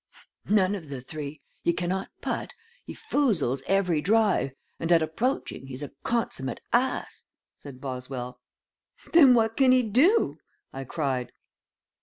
"None 0.49 0.73
of 0.73 0.89
the 0.89 0.99
three. 0.99 1.41
He 1.61 1.73
cannot 1.73 2.09
put, 2.21 2.55
he 2.85 2.95
foozles 2.95 3.61
every 3.67 4.01
drive, 4.01 4.49
and 4.79 4.91
at 4.91 5.03
approaching 5.03 5.67
he's 5.67 5.83
a 5.83 5.91
consummate 6.01 6.59
ass," 6.73 7.25
said 7.55 7.79
Boswell. 7.79 8.39
"Then 9.13 9.35
what 9.35 9.55
can 9.55 9.71
he 9.71 9.83
do?" 9.83 10.39
I 10.73 10.85
cried. 10.85 11.31